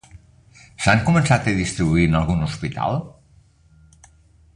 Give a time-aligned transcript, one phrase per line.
[0.85, 2.99] S'han començat a distribuir en algun hospital?